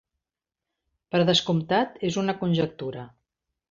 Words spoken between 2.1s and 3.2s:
és una conjectura.